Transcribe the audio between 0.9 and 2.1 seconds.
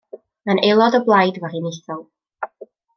o Blaid Weriniaethol.